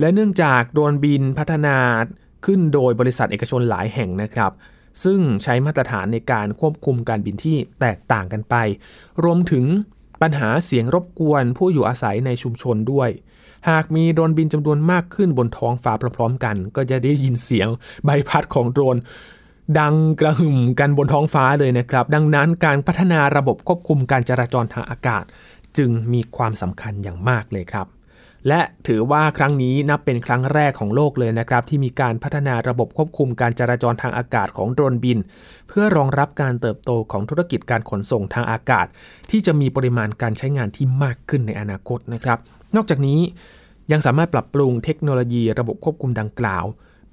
[0.00, 1.78] และเนื่องจากโดรนบินพัฒนา
[2.46, 4.52] ขึ้นโดยบริษัทเอกชนหลายแห่งนะครับ
[5.04, 8.54] ซึ่งใช้มาตรฐานในการควบคุมการบินที่แตกต่างกันไป
[9.24, 9.64] รวมถึง
[10.22, 13.10] ปัญหาเสียงรบกวนผู้อยู่อาศัยในชุมชนด้วย
[13.68, 17.68] หากมีโดรนบินจำนวนมากขึ้นบนท้องฟ้าพร้อมๆกัน ก็จะได้ยินเสียง
[18.04, 18.96] ใบพัดของโดรน
[19.78, 25.24] ดังกระหึ่มกันบนท้องฟ้าเลยนะครับ ดังนั้นการพัฒนาระบบควบคุมการจราจรทางอากาศ
[25.76, 27.86] จึงมีความสำคัญอย่างมากเลยครับ
[28.48, 35.18] และถือว่าครั้งนี้นับเป็นครั้งแรกของโลกเลยนะครับ ที่มีการพัฒนาระบบควบคุมการจราจรทางอากาศของโดรนบิน
[35.68, 38.86] เพื่อรองรับการเติบโตของธุรกิจการขนส่งทางอากาศ
[39.30, 42.38] ที่จะมีปริมาณการใช้งานที่มากขึ้นในอนาคตนะครับ
[42.76, 43.20] นอกจากนี้
[43.92, 46.64] ยังสามารถปรับปรุงเทคโนโลยีระบบควบคุมดังกล่าว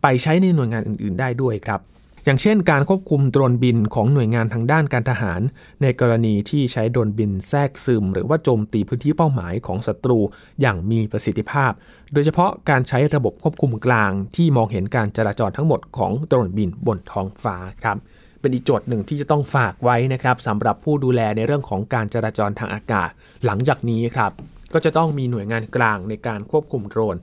[0.02, 1.80] ไปใช้ในหน่วยงานอื่น ๆ ได้ด้วยครับ
[2.25, 5.41] อย่างเช่น การควบคุมโดรนบินของหน่วยงานทางด้านการทหาร
[5.82, 10.19] ในกรณีที่ใช้โดรนบินแทรกซึม หรือว่าโจมตีพื้นที่เป้าหมายของศัตรู
[10.62, 11.71] อย่างมีประสิทธิภาพ
[12.13, 17.97] โดยเฉพาะการใช้ระบบควบคุมกลางที่มองเห็นการจราจรทั้งหมดของโดรนบินบนท้องฟ้าครับ
[18.41, 23.10] เป็นอีกโจทย์หนึ่งที่จะต้องฝากไว้นะครับสำหรับผู้ดูแลในเรื่องของการจราจรทางอากาศ
[23.45, 24.32] หลังจากนี้ครับ
[24.73, 27.15] ก็จะต้องมีหน่วยงานกลางในการควบคุมโดรน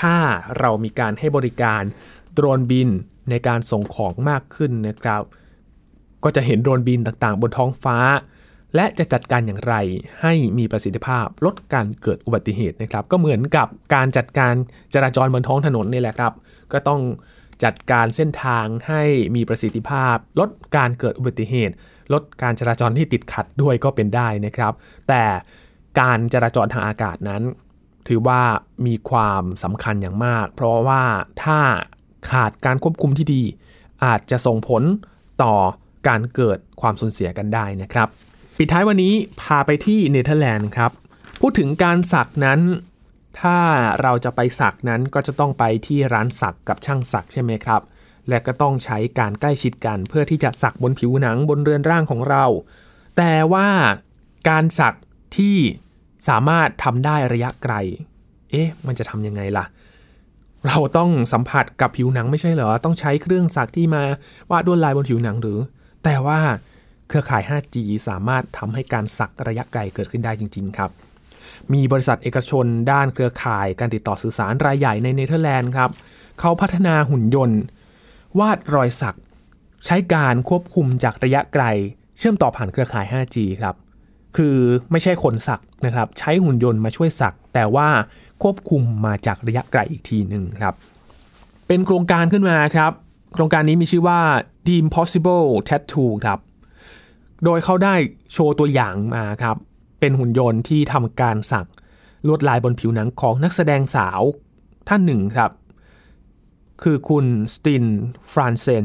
[0.00, 0.16] ถ้า
[0.58, 1.82] เรามีการให้บริการ
[2.34, 2.90] โดรนบิน
[3.30, 5.22] ในการส่งของมากขึ้นนะครับ
[6.24, 7.98] ก็จะเห็นโดรนบินต่างๆ บนท้องฟ้า
[8.74, 9.74] และจะจัดการอย่างไร
[10.20, 14.54] ให้มีประสิทธิภาพลดการเกิดอุบัติเหตุนะครับ ก็เหมือนกับการจัดการ
[14.94, 16.32] จราจรบนท้องถนนนี่แหละครับ
[16.72, 17.00] ก็ต้อง
[17.64, 19.02] จัดการเส้นทางให้
[19.36, 21.74] มีประสิทธิภาพ ลดการเกิดอุบัติเหตุ
[22.12, 24.72] ลดการจราจรที่ติดขัดด้วยก็เป็นได้นะครับ
[25.08, 25.22] แต่
[26.00, 27.42] การจราจรทางอากาศนั้น
[28.08, 28.42] ถือว่า
[28.86, 31.02] มีความสำคัญอย่างมาก เพราะว่า
[31.42, 31.58] ถ้า
[32.30, 33.42] ขาดการควบคุมที่ดี
[34.04, 34.82] อาจจะส่งผล
[35.42, 35.54] ต่อ
[36.08, 38.08] การเกิดความสูญเสียกันได้นะครับ
[38.58, 40.92] ปิดท้ายวันนี้พาไปที่เนเธอร์แลนด์ครับ
[41.40, 42.60] พูดถึงการสักนั้น
[43.40, 43.58] ถ้า
[44.02, 47.82] เราจะไปสักนั้นก็จะต้องไปที่ร้านสักกับช่างสักใช่ไหมครับ
[48.28, 52.44] และก็ต้องใช้การใกล้ชิดกันเพื่อที่จะสักบนผิวหนังบนเรือนร่างของเรา
[53.16, 53.68] แต่ว่า
[54.48, 54.94] การสัก
[55.36, 55.56] ที่
[56.28, 57.74] สามารถทำได้ระยะไกล
[58.50, 59.64] เอ๊ะ มันจะทำยังไงล่ะ
[60.68, 64.02] เราต้องสัมผัสกับผิวหนังไม่ใช่เหรอ ต้องใช้เครื่องสักที่มา
[64.50, 65.58] วาดลวดลายบนผิวหนังหรือ
[66.04, 66.40] แต่ว่า
[67.08, 67.76] เครือข่าย 5G
[68.08, 70.90] สามารถทำให้การสักระยะไกลเกิดขึ้นได้จริง ๆ ครับ
[71.72, 75.90] มีบริษัทเอกชนด้านเครือข่ายการติดต่อสื่อสารรายใหญ่ในเนเธอร์แลนด์ครับ
[76.40, 77.60] เขาพัฒนาหุ่นยนต์
[78.38, 79.18] วาดรอยสัก
[79.86, 81.64] ใช้การควบคุมจากระยะไกล
[82.18, 83.74] เชื่อมต่อผ่านเครือข่าย 5G ครับ
[84.36, 84.56] คือ
[84.90, 87.88] ไม่ใช่คนสักนะครับ ใช้หุ่นยนต์มาช่วยสัก แต่ว่า
[88.44, 90.74] ควบคุมมาจากระยะไกลอีกทีหนึ่งครับ
[91.68, 92.92] เป็นโครงการขึ้นมาครับ
[93.34, 94.20] โครงการนี้มีชื่อว่า
[94.66, 96.38] The Impossible Tattoo ครับ
[97.44, 97.94] โดยเขาได้
[98.32, 99.56] โชว์ตัวอย่างมาครับ
[100.00, 101.66] เป็นหุ่นยนต์ที่ทำการสัก
[102.26, 104.20] ลวดลายบนผิวหนังของนักแสดงสาว
[104.88, 105.50] ท่านหนึ่งครับ
[106.82, 107.84] คือคุณสติน
[108.32, 108.84] ฟรานเซน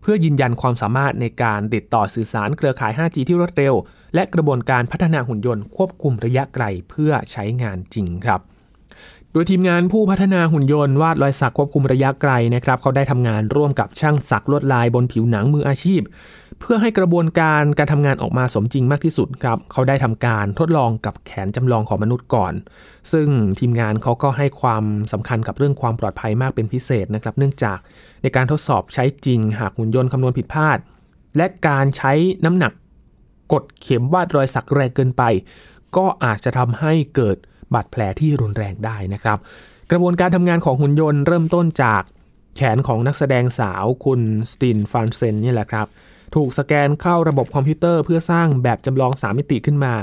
[0.00, 3.74] เพื่อยืนยันความสามารถในการติดต่อสื่อสารเครือข่าย 5G ที่รวดเร็ว
[4.14, 8.42] และกระบวนการพัฒนาหุ่นยนต์ควบคุมระยะไกลเพื่อใช้งานจริงครับ
[9.38, 16.02] ดยทีมงานผู้พัฒนาหุ่นยนต์วาดรอยสักควบคุมระยะไกลนะครับเขาได้ทำงานร่วมกับช่างสักลวดลายบนผิวหนังมืออาชีพ
[16.60, 22.52] เพื่อให้กระบวนการการทำงานออกมาสมจริงมากที่สุดครับเขาได้ทำการทดลองกับแขนจำลองของมนุษย์ก่อน
[23.12, 23.28] ซึ่ง
[23.60, 27.78] ทีมงานเขาก็ให้ความสำคัญกับเรื่องความปลอดภัยมากเป็นพิเศษนะครับ เนื่องจาก
[28.22, 30.78] ในการทดสอบใช้จริงหากหุ่นยนต์คำนวณผิดพลาด
[31.36, 32.12] และการใช้
[32.44, 32.72] น้ำหนัก
[33.52, 35.22] กดเข็มวาดรอยสักแรงเกินไป
[35.96, 37.36] ก็อาจจะทำให้เกิด
[37.74, 39.38] บาดแผลที่รุนแรงได้นะครับ
[39.90, 42.02] กระบวนการทำงานของหุ่นยนต์เริ่มต้นจาก
[42.56, 45.86] แขนของนักแสดงสาวคุณสตินฟานเซนนี่แหละครับ
[46.34, 49.94] ถูกสแกนเข้าระบบคอมพิวเตอร์เพื่อสร้างแบบจำลอง 3 มิติขึ้นมา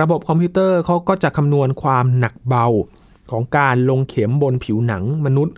[0.00, 2.66] ระบบคอมพิวเตอร์เขาก็จะคำนวณความหนักเบา
[3.30, 5.54] ของการลงเข็มบนผิวหนังมนุษย์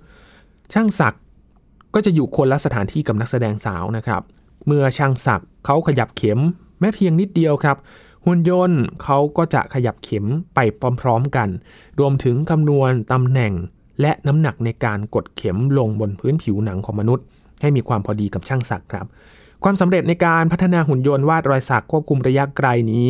[0.72, 1.14] ช่างศัก
[1.94, 4.22] ก็จะอยู่คนละสถานที่กับนักแสดงสาวนะครับ
[4.66, 6.40] เมื่อช่างศักเขาขยับเข็ม
[6.80, 7.76] แม้เพียงนิดเดียวครับ
[8.26, 10.58] หุ่นยนต์เขาก็จะขยับเข็มไป
[11.02, 11.48] พร้อมๆกัน
[12.00, 13.52] รวมถึงคำนวณตำแหน่ง
[14.00, 17.24] และน้ำหนักในการกดเข็มลงบนพื้นผิวหนังของมนุษย์
[17.60, 19.06] ให้มีความพอดีกับช่างสักครับ
[19.64, 23.06] ความสำเร็จในการพัฒนาหุ่นยนต์วาดรอยสักควบคุมระยะไกลนี้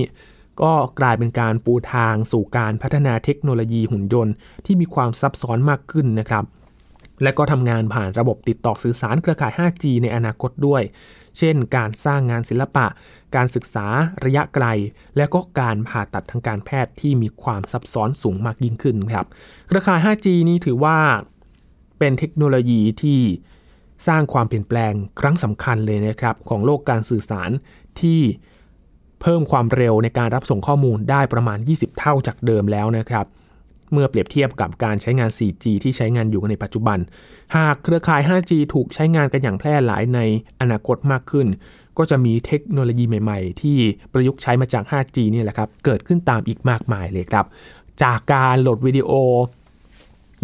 [0.62, 4.34] ก็กลายเป็นการปูทางสู่การพัฒนาเทคโนโลยีหุ่นยนต์
[4.66, 6.44] ที่มีความซับซ้อนมากขึ้นนะครับ
[7.22, 10.82] และก็ทำงานผ่านระบบติดต่อสื่อสารเครือข่าย 5G ในอนาคตด้วย
[11.38, 12.86] เช่น การสร้างงานศิลปะ
[13.36, 13.86] การศึกษา
[14.24, 14.66] ระยะไกล
[15.16, 19.26] และก็การผ่าตัดทางการแพทย์ที่มีความซับซ้อนสูงมากยิ่งขึ้นครับ
[19.66, 20.98] เครือข่าย 5G นี้ถือว่า
[21.98, 23.20] เป็นเทคโนโลยีที่
[24.08, 27.50] สร้างความเปลี่ยนแปลงครั้งสำคัญเลยนะครับของโลกการสื่อสาร
[28.00, 28.20] ที่
[29.20, 33.26] เพิ่มความเร็วในการรับส่งข้อมูลได้ประมาณ 20 เท่าจากเดิมแล้วนะครับ
[33.92, 36.98] เมื่อเปรียบเทียบกับการใช้งาน 4G ที่ใช้งานอยู่ในปัจจุบัน
[37.56, 40.20] หากเครือข่าย 5G ถูกใช้งานกันอย่างแพร่หลายใน
[40.60, 41.46] อนาคตมากขึ้น
[41.98, 43.76] ก็จะมีเทคโนโลยีใหม่ๆ ที่
[44.12, 47.46] ประยุกต์ใช้มาจาก 5G นี่แหละครับ เกิดขึ้นตามอีกมากมายเลยครับ
[48.02, 49.10] จากการโหลดวิดีโอ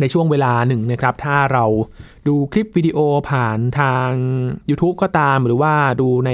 [0.00, 1.64] ในช่วงเวลาหนึ่งนะครับ ถ้าเรา
[2.28, 2.98] ดูคลิปวิดีโอ
[3.30, 4.10] ผ่านทาง
[4.68, 6.30] YouTube ก็ตามหรือว่าดูใน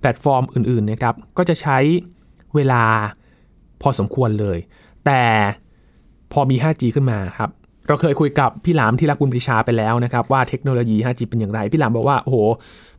[0.00, 1.78] แพลตฟอร์มอื่นๆนะครับ ก็จะใช้
[2.54, 2.82] เวลา
[3.82, 4.58] พอสมควรเลย
[5.06, 5.22] แต่
[6.32, 7.50] พอมี 5G ขึ้นมาครับ
[7.88, 12.38] เราเคยคุยกับพี่หลามที่รักบุญปรีชาไปแล้วนะครับ ว่าเทคโนโลยี 5G เป็นอย่างไร พี่หลามบอกว่า โอ้โห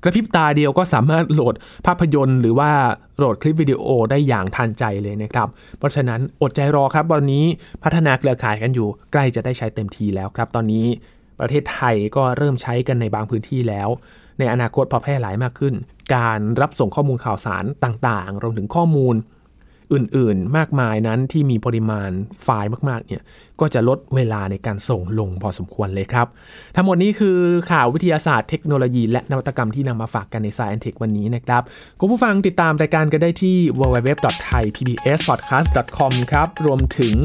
[0.04, 2.72] กระพริบตาเดียวก็สามารถโหลดภาพยนตร์ หรือว่า
[3.18, 7.46] โหลดคลิปวิดีโอได้อย่างทันใจเลยนะครับ เพราะฉะนั้นอดใจรอครับตอนนี้
[7.84, 10.86] พัฒนาเครือข่ายกันอยู่ ใกล้จะได้ใช้เต็มทีแล้วครับ ตอนนี้
[11.40, 13.90] ประเทศไทยก็เริ่มใช้กันในบางพื้นที่แล้ว
[14.40, 15.74] ในอนาคตพอแพร่หลายมากขึ้น
[16.16, 19.16] การรับส่งข้อมูลข่าวสารต่างๆรวมถึงข้อมูล
[19.94, 22.10] อื่นๆ มากมายนั้นที่มีปริมาณ
[22.44, 23.24] ไฟล์มากๆเนี่ย
[23.62, 26.28] ก็จะลดเวลาในการส่งลงพอสมควรเลยครับ
[26.76, 27.38] ทั้งหมดนี้คือ
[27.72, 31.62] ข่าววิทยาศาสตร์เทคโนโลยีและนวัตกรรมที่นำมาฝากกันใน Science Tech วันนี้นะครับ
[32.00, 37.16] คุณผู้ฟังติดตามรายการกันได้ที่ www.thaipbspodcast.com ครับ รวมถึง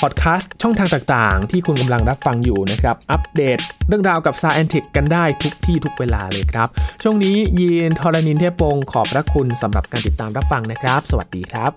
[0.00, 6.68] พอดแคสต์ช่องทางต่างๆ ที่คุณกำลังรับฟังอยู่นะครับ อัปเดตเรื่องราวกับ Science Tech กันได้ทุกที่ทุกเวลาเลยครับ
[7.02, 11.72] ช่วงนี้ยีนทรณินเทพวงขอบพระคุณสำหรับการติดตามรับฟังนะครับ สวัสดีครับ